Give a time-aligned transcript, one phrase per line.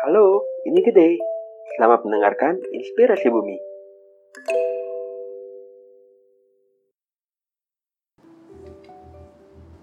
[0.00, 1.20] Halo, ini Gede.
[1.76, 3.60] Selamat mendengarkan Inspirasi Bumi.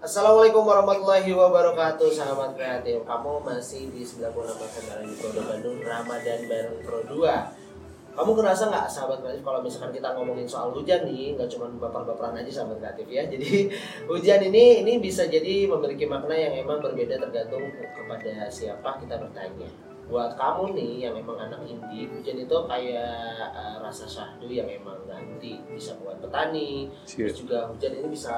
[0.02, 6.82] Assalamualaikum warahmatullahi wabarakatuh Sahabat kreatif Kamu masih di 96 kendaraan di Kota Bandung Ramadan bareng
[6.82, 11.46] Pro 2 Kamu ngerasa nggak sahabat kreatif kalau misalkan kita ngomongin soal hujan nih nggak
[11.46, 13.70] cuma baper-baperan aja sahabat kreatif ya Jadi
[14.10, 19.87] hujan ini ini bisa jadi memiliki makna yang emang berbeda tergantung kepada siapa kita bertanya
[20.08, 24.96] buat kamu nih yang emang anak indie hujan itu kayak uh, rasa syahdu yang emang
[25.04, 25.60] ganti.
[25.68, 28.36] Bisa buat petani terus juga hujan ini bisa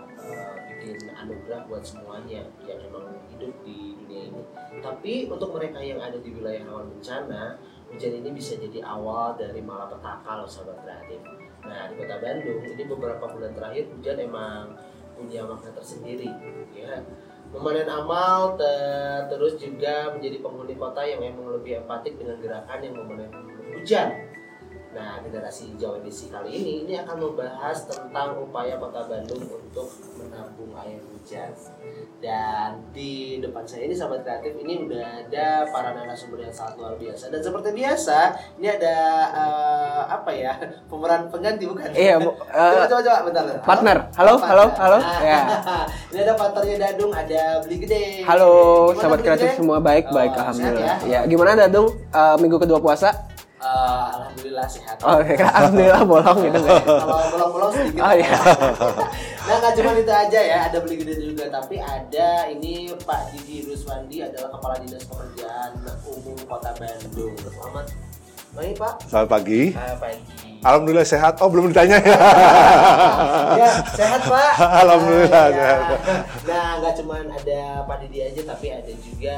[0.00, 4.42] uh, bikin anugerah buat semuanya yang emang hidup di dunia ini.
[4.80, 7.60] Tapi untuk mereka yang ada di wilayah rawan bencana
[7.92, 11.20] hujan ini bisa jadi awal dari malapetaka loh sahabat kreatif
[11.62, 14.74] nah di kota Bandung ini beberapa bulan terakhir hujan emang
[15.14, 16.32] punya makna tersendiri
[16.74, 16.98] ya
[17.52, 22.94] memanen amal ter terus juga menjadi penghuni kota yang memang lebih empatik dengan gerakan yang
[22.96, 23.30] memanen
[23.76, 24.31] hujan.
[24.92, 29.88] Nah, generasi Jawa edisi kali ini ini akan membahas tentang upaya Kota Bandung untuk
[30.20, 31.48] menampung air hujan.
[32.20, 37.00] Dan di depan saya ini sahabat kreatif ini udah ada para narasumber yang sangat luar
[37.00, 37.32] biasa.
[37.32, 38.18] Dan seperti biasa,
[38.60, 38.96] ini ada
[39.32, 40.60] uh, apa ya?
[40.86, 41.88] Pemeran pengganti bukan?
[41.88, 42.36] Iya, Bu.
[42.52, 43.42] coba, coba, coba, bentar.
[43.64, 43.96] Partner.
[44.12, 44.98] Halo, halo, halo.
[45.00, 45.40] Nah, Ya.
[46.12, 48.28] ini ada partnernya Dadung, ada Beli Gede.
[48.28, 48.52] Halo,
[48.86, 49.58] Gimana, sahabat kreatif Gede?
[49.58, 50.96] semua baik, Oh, baik sehat alhamdulillah.
[51.00, 51.08] ya?
[51.08, 53.31] Ya, gimana Dadung Eh, minggu kedua puasa?
[54.52, 54.96] Alhamdulillah sehat.
[55.00, 56.80] Oh, ya, alhamdulillah bolong gitu kan.
[56.84, 58.02] Kalau bolong-bolong sedikit.
[58.04, 58.36] Oh, iya.
[59.48, 63.64] nah, nggak cuma itu aja ya, ada beli gede juga, tapi ada ini Pak Didi
[63.64, 65.70] Ruswandi adalah Kepala Dinas Pekerjaan
[66.04, 67.32] Umum Kota Bandung.
[67.40, 67.86] Selamat
[68.52, 68.94] pagi Pak.
[69.08, 69.62] Selamat pagi.
[69.72, 70.20] Ah, pagi.
[70.62, 71.34] Alhamdulillah sehat.
[71.40, 72.16] Oh belum ditanya ya.
[73.64, 74.52] ya, sehat Pak.
[74.60, 75.70] Alhamdulillah, Ah, ya.
[75.80, 75.98] sehat.
[76.44, 79.36] Nah, nggak cuma ada Pak Didi aja, tapi ada juga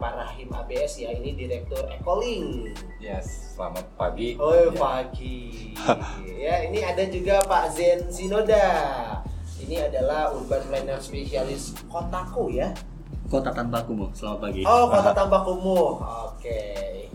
[0.00, 2.72] Pak Rahim ABS ya, ini Direktur Ecolink.
[3.04, 4.32] Yes, selamat pagi.
[4.40, 4.72] Oh Ya.
[4.72, 5.76] pagi.
[6.48, 8.64] ya ini ada juga Pak Zen Sinoda.
[9.60, 12.72] Ini adalah urban planner spesialis Kotaku ya.
[13.30, 14.10] Kota Tanpa Kumuh.
[14.10, 14.66] Selamat pagi.
[14.66, 16.02] Oh Kota Tambah Kumuh.
[16.34, 16.62] Oke.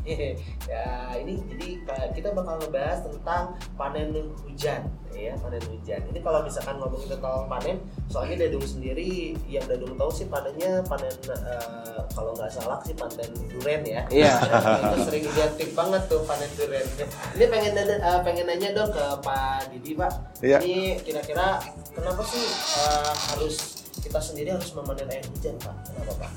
[0.71, 4.13] ya ini jadi Pak, kita bakal ngebahas tentang panen
[4.45, 5.97] hujan ya panen hujan.
[6.11, 7.81] Ini kalau misalkan ngomongin tentang panen,
[8.11, 13.31] soalnya Dadung sendiri yang Dadung tahu sih panennya panen eh, kalau nggak salah sih panen
[13.49, 14.05] duren ya.
[14.13, 14.33] Iya.
[14.93, 16.85] itu sering identik banget tuh panen durian.
[17.33, 20.11] Ini pengen nanya, eh, pengen nanya dong ke Pak Didi Pak.
[20.45, 20.61] Iya.
[20.61, 21.63] Ini kira-kira
[21.95, 22.45] kenapa sih
[22.77, 23.84] eh, harus
[24.15, 25.75] kita sendiri harus memanen air hujan Pak?
[25.91, 26.31] Kenapa Pak?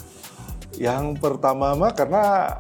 [0.74, 2.58] Yang pertama mah karena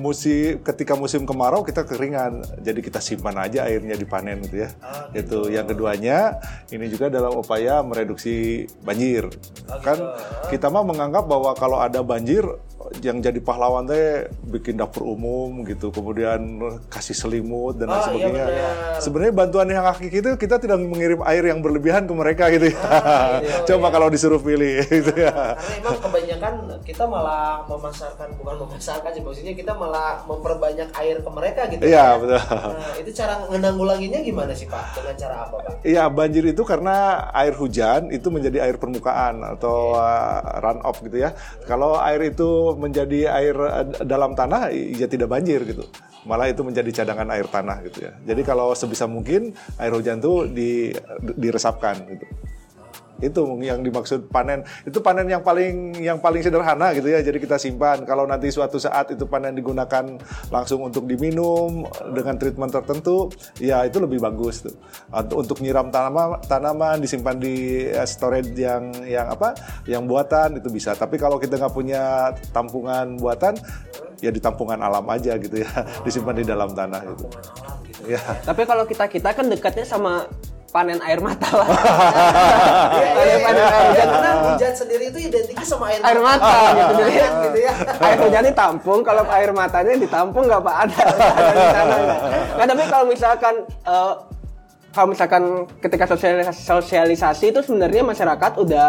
[0.00, 4.72] musim ketika musim kemarau kita keringan, jadi kita simpan aja airnya dipanen gitu ya.
[4.80, 6.40] Ah, Itu yang keduanya
[6.72, 9.28] ini juga dalam upaya mereduksi banjir.
[9.68, 10.56] Ah, Kan gitu.
[10.56, 12.48] kita mah menganggap bahwa kalau ada banjir
[13.00, 16.40] yang jadi pahlawan teh bikin dapur umum gitu, kemudian
[16.88, 18.46] kasih selimut dan Ah, lain iya sebagainya.
[18.48, 19.00] benar.
[19.00, 22.80] Sebenarnya bantuan yang hakiki itu kita tidak mengirim air yang berlebihan ke mereka gitu ya.
[23.44, 23.94] iya, Coba iya.
[23.94, 25.32] kalau disuruh pilih gitu ya.
[25.54, 31.30] Karena emang kebanyakan kita malah memasarkan bukan memasarkan sih maksudnya kita malah memperbanyak air ke
[31.30, 31.82] mereka gitu.
[31.84, 32.18] Iya, ya.
[32.18, 32.40] betul.
[32.40, 34.96] Nah, itu cara menanggulanginya gimana sih Pak?
[34.96, 35.72] Dengan cara apa Pak?
[35.84, 41.20] Iya, banjir itu karena air hujan itu menjadi air permukaan atau uh, run off gitu
[41.20, 41.34] ya.
[41.66, 45.84] Kalau air itu menjadi air uh, dalam tanah, ya tidak banjir gitu.
[46.24, 48.12] Malah itu menjadi cadangan air tanah gitu ya.
[48.22, 50.94] Jadi kalau sebisa mungkin air hujan itu di,
[51.36, 52.26] diresapkan gitu.
[53.18, 54.62] Itu yang dimaksud panen.
[54.86, 57.18] Itu panen yang paling yang paling sederhana gitu ya.
[57.20, 58.06] Jadi kita simpan.
[58.06, 60.18] Kalau nanti suatu saat itu panen digunakan
[60.48, 64.74] langsung untuk diminum dengan treatment tertentu, ya itu lebih bagus tuh.
[65.34, 69.54] Untuk nyiram tanaman tanaman disimpan di eh, storage yang yang apa?
[69.84, 70.94] Yang buatan itu bisa.
[70.94, 73.58] Tapi kalau kita nggak punya tampungan buatan,
[74.22, 75.70] ya di tampungan alam aja gitu ya.
[76.06, 77.26] Disimpan di dalam tanah gitu.
[78.06, 78.22] Ya.
[78.46, 80.30] Tapi kalau kita kita kan dekatnya sama
[80.68, 81.68] panen air mata lah.
[81.68, 83.36] Iya, iya, iya.
[83.40, 86.92] panen air hujan Karena hujan sendiri itu identiknya sama air, air mata gitu.
[87.00, 87.74] Jadi Kan gitu ya.
[88.04, 91.02] air hujan ditampung, kalau air matanya ditampung nggak apa ada.
[91.08, 92.20] ada di sana nggak.
[92.56, 94.14] Nah tapi kalau misalkan eh,
[94.92, 95.42] kalau misalkan
[95.80, 98.88] ketika sosialisasi, sosialisasi itu sebenarnya masyarakat udah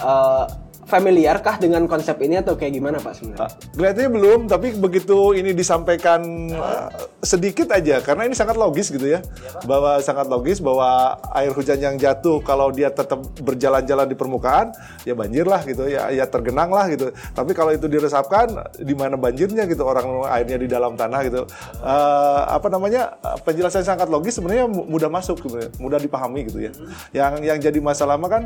[0.00, 0.44] eh,
[0.84, 3.48] familiar kah dengan konsep ini atau kayak gimana Pak sebenarnya?
[3.48, 6.20] Ah, Kelihatannya belum, tapi begitu ini disampaikan
[6.52, 6.88] uh,
[7.24, 9.24] sedikit aja, karena ini sangat logis gitu ya,
[9.64, 14.76] bahwa sangat logis bahwa air hujan yang jatuh kalau dia tetap berjalan-jalan di permukaan,
[15.08, 17.10] ya banjir lah gitu, ya, ya tergenang lah gitu.
[17.32, 21.48] Tapi kalau itu diresapkan, di mana banjirnya gitu, orang airnya di dalam tanah gitu.
[21.80, 26.72] Eh, apa namanya penjelasan sangat logis sebenarnya mu- mudah masuk, sebenarnya, mudah dipahami gitu ya.
[27.16, 28.42] Yang yang jadi masalah mah kan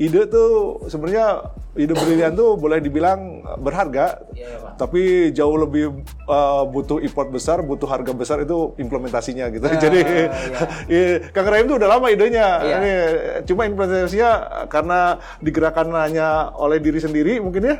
[0.00, 4.72] ide tuh sebenarnya ide brilian tuh boleh dibilang berharga, Iya, Pak.
[4.76, 9.64] tapi jauh lebih uh, butuh import besar, butuh harga besar itu implementasinya gitu.
[9.84, 10.00] Jadi
[10.92, 12.76] iya, Kang Rahim tuh udah lama idenya, Iya.
[12.76, 12.92] Ini,
[13.48, 14.30] cuma implementasinya
[14.68, 17.76] karena digerakkan hanya oleh diri sendiri mungkin ya.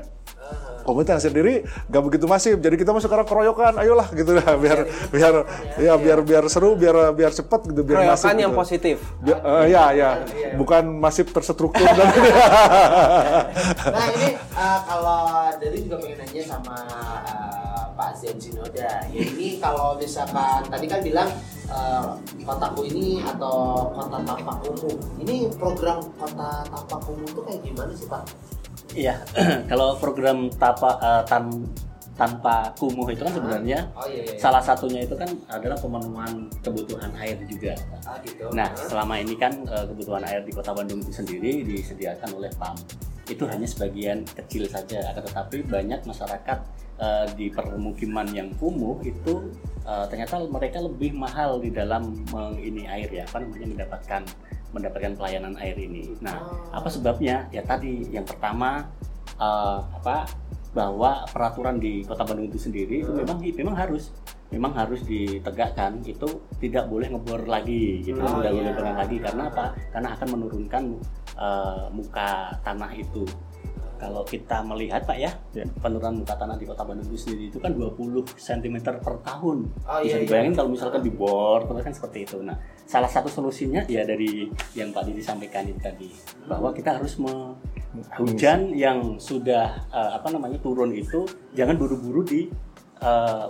[0.83, 5.35] Komunitas sendiri gak begitu masif, jadi kita masuk sekarang keroyokan, ayolah gitu lah, biar biar
[5.77, 8.27] ya biar biar seru, biar biar cepat gitu, biar masif.
[8.27, 8.61] Keroyokan yang gitu.
[8.63, 8.97] positif.
[9.23, 10.11] Ya, eh, ya, ya,
[10.57, 12.09] bukan masif terstruktur dan
[13.95, 15.21] Nah ini uh, kalau
[15.59, 16.77] dari juga pengen nanya sama
[17.27, 19.07] uh, Pak Zen Sinoda.
[19.11, 21.29] Ya ini kalau misalkan tadi kan bilang
[21.69, 24.97] uh, kotaku ini atau kota tanpa kumuh.
[25.21, 28.23] Ini program kota tanpa kumuh itu kayak gimana sih Pak?
[28.93, 29.15] Iya,
[29.71, 31.49] kalau program tapa eh, tan
[32.13, 34.21] tanpa kumuh itu kan sebenarnya Oh iya.
[34.21, 34.37] iya.
[34.37, 37.73] salah satunya itu kan adalah pemenuhan kebutuhan air juga.
[38.05, 38.53] Ah, gitu.
[38.53, 42.77] Nah, selama ini kan eh, kebutuhan air di Kota Bandung itu sendiri disediakan oleh PAM.
[43.25, 46.59] Itu hanya sebagian kecil saja, akan tetapi banyak masyarakat
[47.01, 49.49] eh, di permukiman yang kumuh itu
[49.83, 54.23] eh, ternyata mereka lebih mahal di dalam meng- ini air ya, apa namanya mendapatkan
[54.73, 56.17] mendapatkan pelayanan air ini.
[56.25, 56.43] Nah,
[56.73, 57.47] apa sebabnya?
[57.53, 58.89] Ya tadi yang pertama
[59.37, 60.27] eh, apa
[60.73, 64.13] bahwa peraturan di Kota Bandung itu sendiri itu memang memang harus
[64.49, 66.01] memang harus ditegakkan.
[66.05, 68.59] Itu tidak boleh ngebor lagi gitu Oh, tidak iya.
[68.59, 69.65] boleh ngebor lagi karena apa?
[69.93, 70.85] Karena akan menurunkan
[71.37, 72.31] eh, muka
[72.65, 73.25] tanah itu
[74.03, 75.63] kalau kita melihat pak ya Ya.
[75.79, 77.95] penurunan muka tanah di kota Bandung itu sendiri itu kan 20
[78.27, 79.59] cm per tahun.
[79.87, 82.43] Oh, bisa iya, dibayangin kalau misalkan dibor terus kan seperti itu.
[82.43, 86.11] Nah salah satu solusinya ya dari yang Pak Didi sampaikan itu tadi
[86.45, 87.55] bahwa kita harus me-
[88.19, 91.23] hujan yang sudah eh, apa namanya turun itu
[91.53, 92.51] jangan buru-buru di
[92.99, 93.47] eh,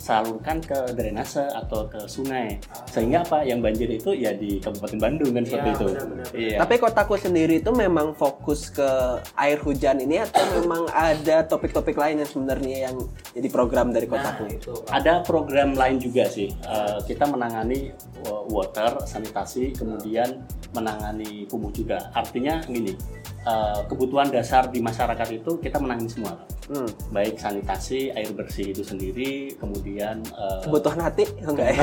[0.00, 2.56] salurkan ke drainase atau ke sungai
[2.88, 6.26] sehingga apa yang banjir itu ya di Kabupaten Bandung kan seperti Iya, itu benar-benar.
[6.32, 8.88] iya Tapi kotaku sendiri itu memang fokus ke
[9.36, 12.96] air hujan ini atau memang ada topik-topik lain yang sebenarnya yang
[13.30, 14.42] jadi program dari Nah, kotaku?
[14.48, 14.90] itu Pak.
[14.90, 17.92] ada program lain juga sih Eh, kita menangani
[18.22, 22.96] wa- water sanitasi kemudian menangani kumuh juga artinya gini
[23.40, 26.34] eh, kebutuhan dasar di masyarakat itu kita menangani semua
[26.70, 26.86] Hmm.
[27.10, 31.82] baik sanitasi air bersih itu sendiri kemudian eh, Kebutuhan hati enggak ya?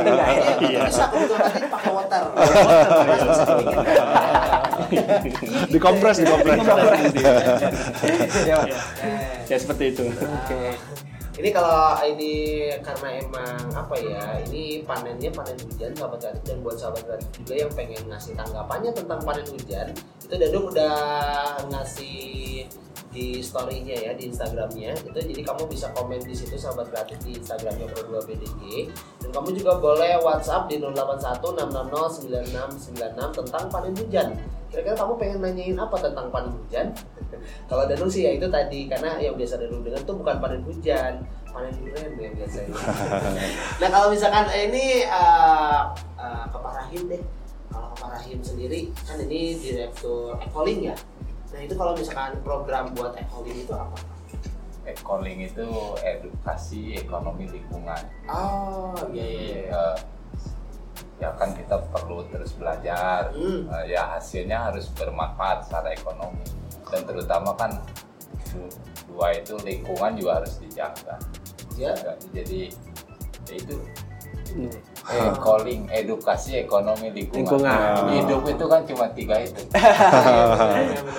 [0.00, 0.52] Enggak, ya?
[0.64, 2.22] Iya, bisa kebetulan tadi pakai water.
[5.68, 6.56] Dikompres, dikompres.
[8.48, 8.68] Ya, Pak.
[9.44, 10.60] ya seperti itu Oke.
[11.32, 12.32] Ini kalau ini
[12.84, 17.54] karena emang apa ya, ini panennya panen hujan sahabat kreatif dan buat sahabat kreatif juga
[17.56, 20.92] yang pengen ngasih tanggapannya tentang panen hujan, itu Dadung udah
[21.72, 22.68] ngasih
[23.12, 27.36] di story-nya ya di Instagramnya itu jadi kamu bisa komen di situ sahabat kreatif di
[27.36, 28.88] Instagramnya Pro 2 BDG
[29.20, 34.32] dan kamu juga boleh WhatsApp di 0816609696 tentang panen hujan
[34.72, 36.86] kira-kira kamu pengen nanyain apa tentang panen hujan?
[37.68, 41.20] Kalau Danung sih ya itu tadi karena yang biasa Danung dengar tuh bukan panen hujan
[41.52, 42.74] panen durian ya biasanya.
[43.80, 47.22] Nah kalau misalkan eh, ini uh, uh, ke Pak Rahim deh.
[47.68, 50.96] Kalau ke Pak Rahim sendiri kan ini direktur Ecoling ya?
[51.52, 53.96] Nah itu kalau misalkan program buat Ecoling itu apa?
[54.88, 55.68] Ecoling itu
[56.02, 58.02] edukasi ekonomi lingkungan.
[58.26, 59.62] oh iya iya iya.
[59.70, 59.96] Eh,
[61.22, 63.30] ya kan kita perlu terus belajar.
[63.30, 63.70] Hmm.
[63.70, 66.42] Eh, ya hasilnya harus bermanfaat secara ekonomi
[66.90, 67.70] dan terutama kan
[68.50, 68.74] du-
[69.06, 71.16] dua itu lingkungan juga harus dijaga.
[71.72, 72.68] ya Ya, Jadi
[73.46, 73.74] ya itu
[75.08, 77.48] eh, calling edukasi ekonomi lingkungan.
[77.48, 78.12] Lingkungan.
[78.12, 79.62] Hidup itu kan cuma tiga itu.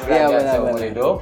[0.04, 0.84] Iya, Belajar seumur benar.
[0.84, 1.16] hidup,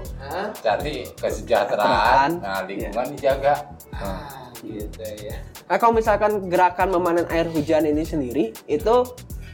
[0.58, 3.53] cari kesejahteraan, nah lingkungan dijaga.
[3.94, 5.38] ah gitu ya
[5.72, 8.96] Nah, kalau misalkan gerakan memanen air hujan ini sendiri itu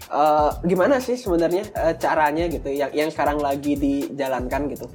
[0.09, 4.89] eh, gimana sih sebenarnya eh, caranya gitu yang yang sekarang lagi dijalankan gitu?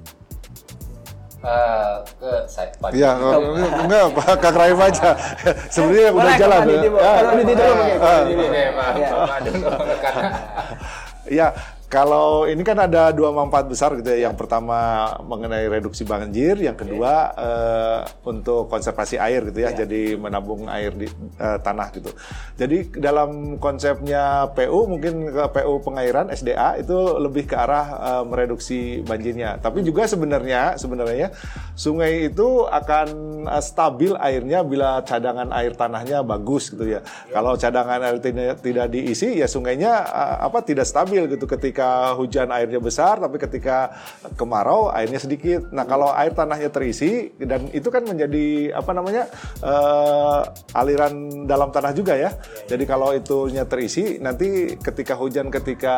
[1.42, 3.18] Eh, ke saya pagi Iya,
[3.82, 5.10] enggak, Pak Kak Raif aja.
[5.74, 6.62] Sebenarnya udah Boleh, jalan.
[6.62, 6.78] Ya.
[7.18, 7.62] Kalau dulu.
[7.66, 8.20] Oke, Pak.
[9.02, 9.08] Iya.
[9.26, 9.66] Pak dulu.
[9.98, 10.30] Karena
[11.30, 11.46] Ya,
[11.92, 14.32] kalau ini kan ada dua manfaat besar gitu ya.
[14.32, 19.76] Yang pertama mengenai reduksi banjir, yang kedua eh, untuk konservasi air gitu ya.
[19.76, 21.04] Jadi menabung air di
[21.36, 22.08] eh, tanah gitu.
[22.56, 29.04] Jadi dalam konsepnya PU mungkin ke PU pengairan SDA itu lebih ke arah eh, mereduksi
[29.04, 29.60] banjirnya.
[29.60, 31.28] Tapi juga sebenarnya sebenarnya
[31.76, 33.08] sungai itu akan
[33.52, 37.04] eh, stabil airnya bila cadangan air tanahnya bagus gitu ya.
[37.28, 42.14] Kalau cadangan air tidak tidak diisi ya sungainya eh, apa tidak stabil gitu ketika ketika
[42.14, 43.90] hujan airnya besar, tapi ketika
[44.38, 45.66] kemarau airnya sedikit.
[45.74, 49.26] Nah kalau air tanahnya terisi dan itu kan menjadi apa namanya
[49.58, 50.40] eh,
[50.78, 52.30] aliran dalam tanah juga ya.
[52.62, 55.96] Jadi kalau itunya terisi, nanti ketika hujan, ketika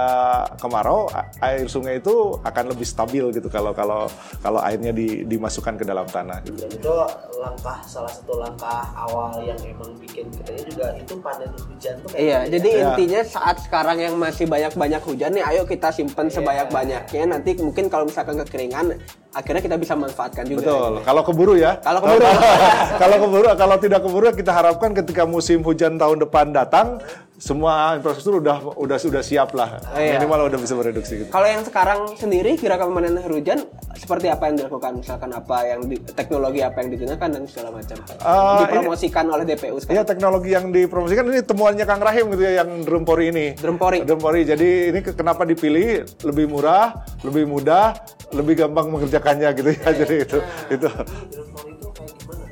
[0.56, 1.06] kemarau,
[1.38, 3.47] air sungai itu akan lebih stabil gitu.
[3.47, 4.09] Kalau kalau
[4.40, 6.40] kalau airnya di- dimasukkan ke dalam tanah.
[6.40, 6.56] Gitu.
[6.56, 6.92] dan itu
[7.37, 12.21] langkah salah satu langkah awal yang emang bikin kitanya juga itu panen hujan tuh kayak
[12.21, 12.75] Iya, gitu jadi ya.
[12.75, 12.87] Iya.
[12.88, 16.35] intinya saat sekarang yang masih banyak-banyak hujan nih, ayo kita simpen Iya.
[16.40, 17.23] sebanyak-banyaknya.
[17.26, 18.97] Nanti mungkin kalau misalkan kekeringan,
[19.35, 20.62] akhirnya kita bisa manfaatkan juga.
[20.62, 20.93] Betul.
[21.03, 21.76] Kalau keburu ya.
[21.83, 22.23] Kalau keburu.
[23.03, 27.03] kalau keburu, kalau tidak keburu kita harapkan ketika musim hujan tahun depan datang,
[27.35, 29.83] semua infrastruktur udah udah sudah siap lah.
[29.99, 30.23] Iya.
[30.23, 31.31] Minimal udah bisa bereduksi gitu.
[31.35, 33.59] Kalau yang sekarang sendiri pemanen air hujan
[33.99, 35.03] seperti apa yang dilakukan?
[35.03, 37.97] Misalkan apa yang di- teknologi apa yang digunakan dan segala macam.
[38.23, 39.99] Ah, Dipromosikan oleh DPU sekarang.
[39.99, 43.47] Ya teknologi yang dipromosikan ini temuannya Kang Rahim gitu ya yang drum pori ini.
[43.59, 44.07] Drum pori.
[44.07, 44.47] Drum pori.
[44.47, 47.99] Jadi ini ke- kenapa dipilih lebih murah, lebih mudah,
[48.35, 49.88] lebih gampang mengerjakannya gitu ya.
[50.03, 50.38] Jadi itu
[50.69, 50.88] itu.
[50.91, 52.45] Itu kayak gimana?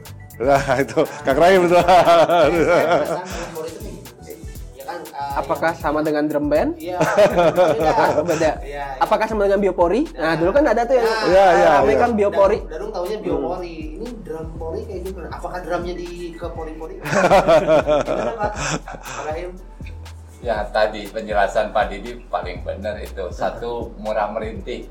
[0.42, 1.68] Nah, itu Kang itu.
[1.68, 3.92] Saya perasaan drone itu kayak gimana sih?
[4.72, 6.70] Ya kan eh, Apakah sama dengan drum band?
[6.78, 7.22] Iya, beda.
[7.86, 8.22] Ah.
[8.26, 8.84] Iya, iya.
[8.98, 10.02] Apakah sama dengan biopori?
[10.14, 12.00] Nah, dulu kan ada tuh yang Nah, Iya, iya, rame iya.
[12.00, 12.58] kan biopori.
[12.66, 13.74] Darung taunya biopori.
[14.02, 15.28] Ini drum pori kayak gimana?
[15.30, 16.94] Apakah drumnya di ke pori-pori?
[18.06, 18.50] Gimana Pak?
[20.42, 24.90] Ya tadi penjelasan Pak Didi paling benar itu satu murah merintih.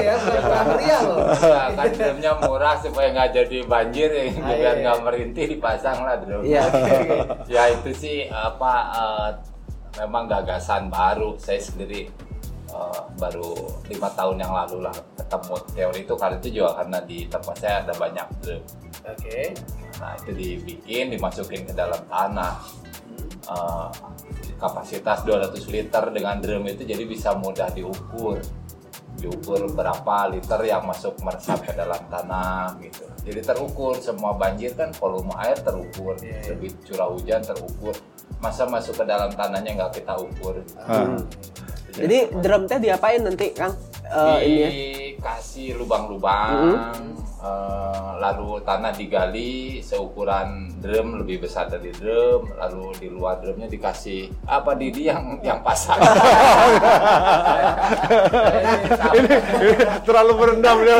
[0.00, 0.14] Ya,
[0.62, 1.26] meriah loh.
[1.26, 5.04] Nah, kan drumnya murah supaya nggak jadi banjir ya, Ah, biar iya, nggak iya.
[5.04, 6.42] merintih dipasang lah drum.
[6.46, 6.64] Iya.
[7.50, 9.30] ya itu sih apa eh,
[9.98, 12.06] memang gagasan baru saya sendiri
[12.70, 13.50] eh, baru
[13.90, 17.74] lima tahun yang lalu lah ketemu teori itu karena itu juga karena di tempat saya
[17.84, 18.62] ada banyak drum.
[19.06, 19.40] Oke.
[20.00, 22.54] Nah itu dibikin, dimasukin ke dalam tanah.
[23.50, 23.88] Eh,
[24.60, 28.38] kapasitas 200 liter dengan drum itu jadi bisa mudah diukur.
[29.16, 33.04] Diukur berapa liter yang masuk meresap ke dalam tanah gitu.
[33.20, 36.56] Jadi terukur semua banjir kan volume air terukur, Iya, iya.
[36.56, 37.92] debit curah hujan terukur.
[38.40, 40.64] Masa masuk ke dalam tanahnya nggak kita ukur.
[42.00, 42.08] Ah.
[42.08, 43.76] Jadi drum teh diapain nanti, Kang?
[44.10, 44.68] Eh, ini ya.
[44.72, 46.80] dikasih lubang-lubang
[47.40, 54.28] eh, lalu tanah digali seukuran drum lebih besar dari drum lalu di luar drumnya dikasih
[54.48, 56.00] apa Didi yang yang pasang
[59.18, 59.72] ini, ini
[60.04, 60.98] terlalu berendam dia.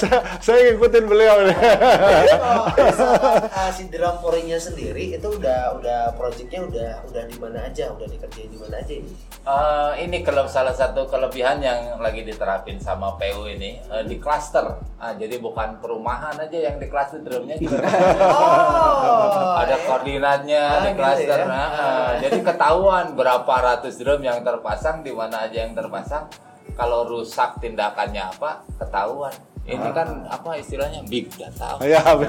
[0.00, 1.56] saya, saya ngikutin beliau nih.
[2.78, 8.06] Uh, si drum porinya sendiri itu udah udah projectnya udah udah di mana aja, udah
[8.06, 9.12] dikerjain di mana aja ini.
[9.48, 14.76] Eh, ini kalau salah satu kelebihan yang lagi diterapin sama PU ini eh, di cluster
[14.98, 17.84] Ah, jadi bukan perumahan aja yang di cluster drumnya juga
[18.98, 19.54] Oh.
[19.58, 21.38] ada koordinatnya Ah, di gitu cluster.
[21.38, 21.46] ya.
[21.46, 21.68] Nah,
[22.18, 26.24] jadi ketahuan berapa ratus drum yang terpasang, di mana aja yang terpasang.
[26.72, 29.34] Kalau rusak tindakannya apa, ketahuan.
[29.64, 29.92] Ini Ah.
[29.92, 31.76] kan apa istilahnya big data.
[31.84, 32.00] Ya.
[32.00, 32.24] Siapa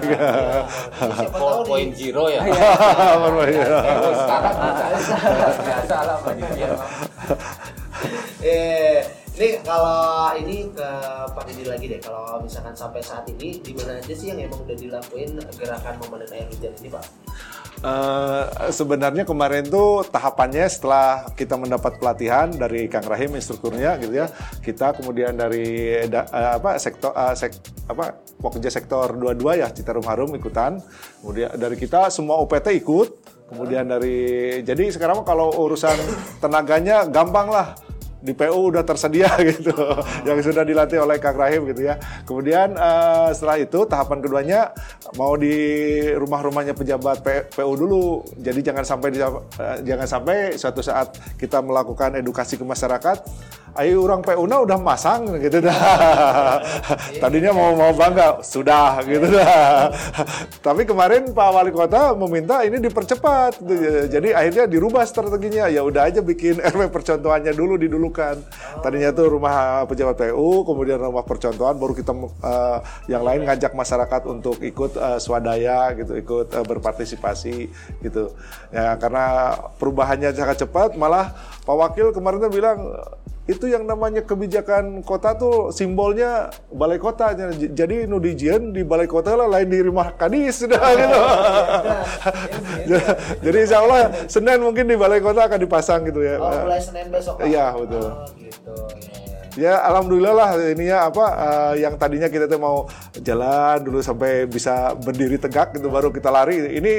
[1.39, 2.41] tahu di 4.0 ya.
[3.15, 3.63] Baru ya.
[3.95, 4.55] Oh, sekarang
[5.63, 6.17] biasa lah.
[8.39, 9.03] Eh,
[9.39, 10.89] ini kalau ini ke
[11.31, 12.03] Pak Didi lagi deh.
[12.03, 16.27] Kalau misalkan sampai saat ini di mana aja sih yang emang udah dilakuin gerakan memanen
[16.35, 17.03] air hujan ini, Pak?
[17.79, 18.43] Eh,
[18.75, 24.27] sebenarnya kemarin tuh tahapannya setelah kita mendapat pelatihan dari Kang Rahim instrukturnya gitu ya
[24.59, 27.55] kita kemudian dari da- eh, apa sektor eh, sek,
[27.87, 30.83] apa pekerja sektor dua-dua ya Citarum Harum ikutan
[31.23, 33.15] kemudian dari kita semua OPT ikut
[33.47, 35.95] kemudian dari jadi sekarang kalau urusan
[36.43, 37.79] tenaganya gampang lah
[38.19, 39.71] di PU udah tersedia gitu
[40.27, 41.95] yang sudah dilatih oleh Kang Rahim gitu ya.
[42.27, 44.61] Kemudian eh, setelah itu tahapan keduanya
[45.15, 45.55] mau di
[46.13, 47.23] rumah-rumahnya pejabat
[47.55, 48.23] PU dulu.
[48.39, 53.17] Jadi jangan sampai eh, jangan sampai suatu saat kita melakukan edukasi ke masyarakat
[53.77, 55.77] ayo orang PU na udah masang gitu dah.
[57.21, 59.93] Tadinya mau mau bangga sudah gitu dah.
[60.59, 63.61] Tapi kemarin Pak Wali Kota meminta ini dipercepat.
[64.09, 65.69] Jadi akhirnya dirubah strateginya.
[65.69, 68.41] Ya udah aja bikin RW percontohannya dulu didulukan.
[68.81, 72.13] Tadinya tuh rumah pejabat PU, kemudian rumah percontohan baru kita
[72.45, 72.77] eh,
[73.11, 77.55] yang lain ngajak masyarakat untuk ikut eh, swadaya gitu, ikut eh, berpartisipasi
[78.01, 78.33] gitu.
[78.73, 81.33] Ya karena perubahannya sangat cepat malah
[81.65, 82.79] Pak Wakil kemarin tuh bilang
[83.49, 89.49] itu yang namanya kebijakan kota tuh simbolnya balai kota jadi nudijian di balai kota lah
[89.49, 91.19] lain di rumah kadis sudah gitu
[93.49, 97.07] jadi insya Allah Senin mungkin di balai kota akan dipasang gitu ya Oh, mulai Senin
[97.11, 97.35] besok.
[97.43, 98.05] Iya, betul.
[98.05, 98.73] Oh, gitu.
[99.27, 99.81] Ya, ya.
[99.89, 102.85] alhamdulillah lah ini ya apa eh, yang tadinya kita tuh mau
[103.17, 106.93] jalan dulu sampai bisa berdiri tegak gitu baru kita lari ini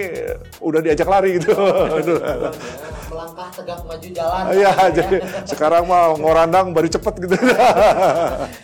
[0.58, 1.54] udah diajak lari gitu
[3.10, 4.42] Melatih melangkah tegak maju jalan.
[4.54, 4.86] Iya, Ya.
[4.94, 7.36] jadi sekarang mah ngorandang baru cepet gitu.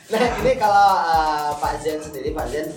[0.07, 2.71] Nah ini kalau uh, Pak Zen sendiri Pak Zen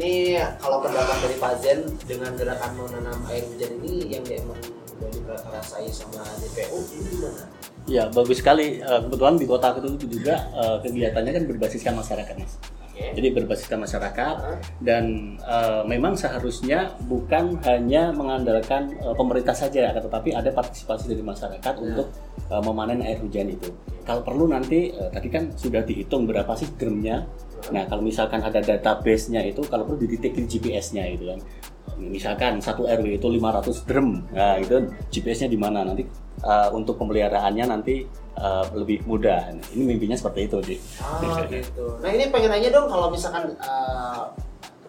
[0.00, 4.56] ini kalau pendapat dari Pak Zen dengan gerakan menanam air hujan ini yang dia emang
[4.96, 5.10] udah
[5.44, 7.44] dirasai sama DPU ini gimana?
[7.88, 8.80] Ya bagus sekali.
[8.80, 12.54] Eh, kebetulan di kota itu juga eh, kegiatannya kan berbasiskan masyarakat mas.
[13.00, 14.34] Jadi berbasiskan masyarakat
[14.84, 21.24] dan eh, memang seharusnya bukan hanya mengandalkan eh, pemerintah saja, akan tetapi ada partisipasi dari
[21.24, 22.12] masyarakat untuk
[22.52, 23.72] eh, memanen air hujan itu.
[24.04, 27.24] Kalau perlu nanti eh, tadi kan sudah dihitung berapa sih drumnya.
[27.72, 31.40] Nah kalau misalkan ada database-nya itu, kalau perlu didetikin GPS-nya itu kan.
[31.96, 34.76] Misalkan satu RW itu 500 drum, nah itu
[35.08, 36.06] GPS-nya di mana nanti
[36.40, 39.50] eh, untuk pemeliharaannya nanti eh, lebih mudah.
[39.70, 40.76] Ini mimpinya seperti itu, Di.
[41.00, 41.98] Ah gitu.
[41.98, 44.30] Nah ini pengen nanya dong kalau misalkan uh,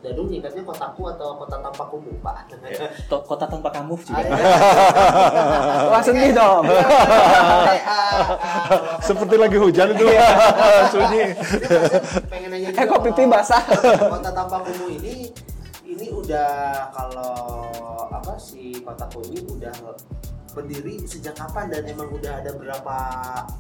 [0.02, 2.50] Dadung ingatnya kotaku atau kota tanpa kumuh Pak?
[2.66, 4.22] Ya, Kota tanpa kamu Ah, juga.
[4.26, 4.46] iya.
[5.94, 6.66] Wah sedih dong.
[6.66, 10.10] Eh, ah, ah, Seperti lagi hujan itu
[10.90, 11.38] sunyi.
[12.34, 13.62] Pengen nanya Eh, kok pipi basah?
[14.02, 15.30] Kota tanpa kumuh ini
[16.02, 16.50] ini udah
[16.90, 17.38] kalau
[18.10, 19.70] apa si kotaku ini udah
[20.52, 22.98] berdiri sejak kapan dan emang udah ada berapa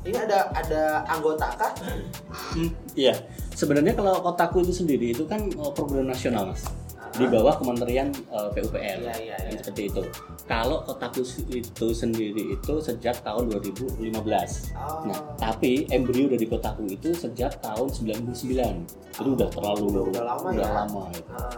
[0.04, 1.72] ini ada ada anggota kah?
[2.52, 3.16] Hmm, Iya,
[3.54, 6.66] sebenarnya kalau kotaku itu sendiri itu kan eh, program nasional mas,
[7.22, 9.62] di bawah Kementerian eh, PUPR, Iya, iya, yang iya.
[9.62, 10.01] seperti itu.
[10.44, 14.74] Kalau kotaku itu sendiri itu sejak tahun 2015.
[14.74, 15.06] Oh.
[15.06, 18.84] Nah, tapi embrio dari kotaku itu sejak tahun 99.
[19.13, 20.72] Itu udah terlalu Udah- udah lama udah ya?
[20.75, 21.32] lama itu.
[21.32, 21.50] Ah,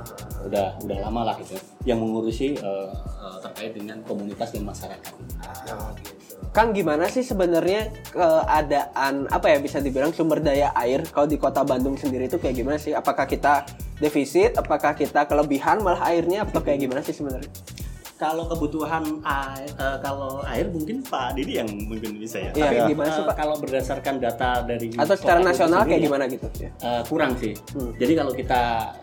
[0.44, 5.14] Udah udah lama lah itu yang mengurusi eh, eh, terkait dengan komunitas dan masyarakat.
[5.42, 6.36] ah, gitu.
[6.52, 11.62] Kang gimana sih sebenarnya keadaan apa ya bisa dibilang sumber daya air kalau di kota
[11.62, 12.92] Bandung sendiri itu kayak gimana sih?
[12.92, 13.66] Apakah kita
[14.02, 14.56] defisit?
[14.58, 16.46] Apakah kita kelebihan malah airnya?
[16.48, 17.50] Atau kayak gimana sih sebenarnya?
[18.14, 22.56] Kalau kebutuhan air, eh, kalau air mungkin Pak Didi yang mungkin bisa ya.
[22.56, 23.36] Iya, Tapi, gimana sih, Pak?
[23.36, 26.48] Kalau berdasarkan data dari Atau secara nasional kayak gimana gitu?
[26.56, 26.72] Ya.
[26.72, 27.52] eh, kurang sih.
[27.76, 27.92] Hmm.
[28.00, 28.62] Jadi kalau kita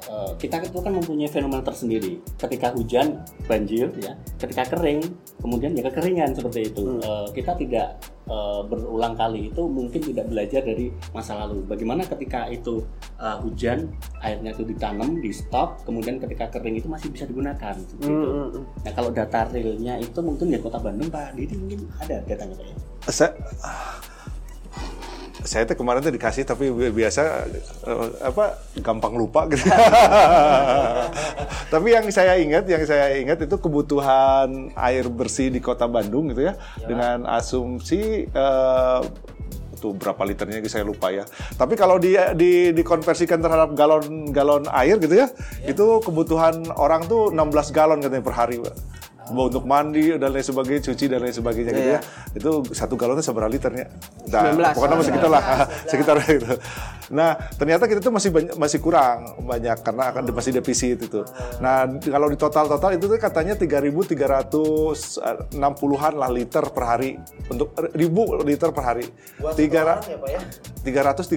[0.08, 2.16] eh, kita itu kan mempunyai fenomena tersendiri.
[2.40, 5.04] Ketika hujan banjir ya, ketika kering
[5.42, 6.80] kemudian ya kekeringan seperti itu.
[6.80, 7.04] Hmm.
[7.04, 8.00] Eh, kita tidak
[8.30, 11.66] eh, berulang kali itu mungkin tidak belajar dari masa lalu.
[11.66, 12.86] Bagaimana ketika itu
[13.18, 13.90] eh, hujan
[14.22, 17.74] airnya itu ditanam, di stop, kemudian ketika kering itu masih bisa digunakan.
[17.74, 18.28] seperti Hmm, itu.
[18.30, 18.64] hmm.
[18.86, 22.66] Nah kalau data realnya itu mungkin ya kota Bandung Pak Didi mungkin ada datanya Pak
[22.70, 22.74] ya?
[23.10, 23.32] saya
[25.44, 27.48] saya tuh kemarin tuh dikasih tapi bi- biasa
[27.86, 29.64] eh, apa gampang lupa gitu.
[31.72, 36.50] tapi yang saya ingat, yang saya ingat itu kebutuhan air bersih di kota Bandung gitu
[36.50, 39.00] ya, dengan asumsi eh,
[39.80, 41.24] tuh berapa liternya saya lupa ya.
[41.56, 45.32] Tapi kalau di, di dikonversikan terhadap galon-galon air gitu ya,
[45.64, 48.60] itu kebutuhan orang tuh 16 galon katanya per hari.
[48.60, 48.76] Pak.
[49.30, 52.02] Untuk mandi dan lain sebagainya, cuci dan lain sebagainya gitu ya.
[52.34, 53.86] Itu satu galonnya seberapa liternya?
[54.26, 54.74] Nah, 19.
[54.74, 55.42] pokoknya masih sekitar lah,
[55.90, 56.58] sekitar itu.
[57.10, 61.26] Nah, ternyata kita tuh masih banyak, masih kurang banyak karena akan masih defisit itu.
[61.58, 67.18] Nah, kalau di total-total itu tuh katanya 3.360-an lah liter per hari
[67.50, 69.06] untuk ribu liter per hari.
[69.38, 70.40] Buat Tiga satu orang ya Pak ya?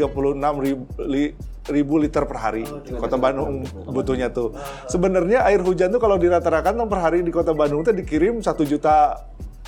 [0.06, 1.34] 336 ribu, li-
[1.70, 2.64] ribu liter per hari
[3.00, 4.52] kota Bandung butuhnya tuh.
[4.92, 9.24] Sebenarnya air hujan tuh kalau dirata-ratakan per hari di kota Bandung tuh dikirim satu juta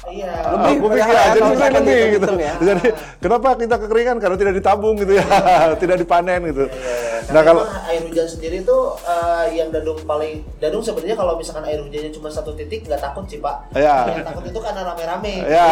[0.05, 0.33] Iya.
[0.53, 2.29] Lebih, aku pikir kalau lebih, lebih gitu.
[2.37, 2.53] ya.
[2.61, 2.85] Jadi
[3.23, 5.25] kenapa kita kekeringan karena tidak ditabung gitu ya,
[5.81, 6.65] tidak dipanen gitu.
[7.25, 11.65] Nah Nah kalau air hujan sendiri tuh eh, yang Dadung paling Dadung sebenarnya kalau misalkan
[11.65, 13.73] air hujannya cuma satu titik nggak takut sih Pak.
[13.73, 14.21] Iya.
[14.21, 15.35] Yang takut itu karena rame-rame.
[15.49, 15.69] ya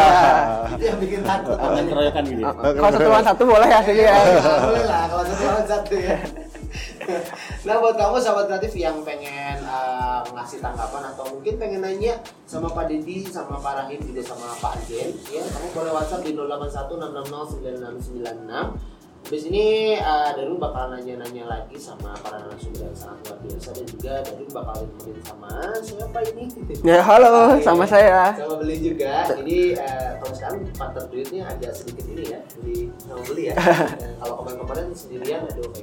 [0.74, 1.58] Itu yang bikin takut.
[1.62, 2.42] Akan keroyokan gitu.
[2.42, 4.14] Kalau satu lawan satu boleh ya sini ya.
[4.18, 6.18] Ya, boleh lah kalau satu lawan satu ya.
[7.64, 12.68] Nah buat kamu sahabat kreatif yang pengen eh, ngasih tanggapan atau mungkin pengen nanya sama
[12.68, 18.92] Pak Didi, sama Pak Rahim juga sama Pak Jen, ya kamu boleh WhatsApp di 0816609696.
[19.24, 23.88] Habis ini uh, Darun bakal nanya-nanya lagi sama para narasumber yang sangat luar biasa dan
[23.88, 25.48] juga Darun bakal ngomongin sama
[25.80, 26.52] siapa ini?
[26.84, 27.64] Ya halo, Oke.
[27.64, 28.36] sama saya.
[28.36, 29.24] Sama beli juga.
[29.32, 33.56] Jadi eh, kalau sekarang partner duitnya agak sedikit ini ya, beli sama beli ya.
[33.56, 35.83] Eh, kalau kemarin-kemarin sendirian, aduh kayak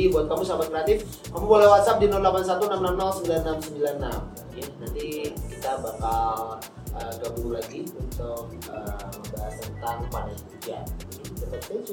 [0.00, 4.00] Jadi buat kamu sahabat kreatif, kamu boleh WhatsApp di 0816609696.
[4.56, 6.56] Ya, nanti kita bakal
[6.96, 10.88] eh, gabung lagi untuk eh, membahas tentang panen hujan.
[11.36, 11.84] Tetap.